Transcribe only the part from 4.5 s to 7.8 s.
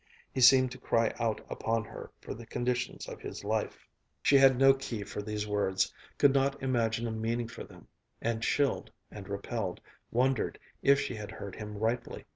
no key for these words, could not imagine a meaning for